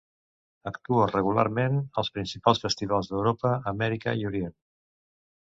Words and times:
Actuà 0.69 1.03
regularment 1.11 1.77
als 2.03 2.09
principals 2.15 2.63
festivals 2.65 3.11
d'Europa, 3.13 3.53
Amèrica 3.75 4.19
i 4.25 4.29
Orient. 4.33 4.59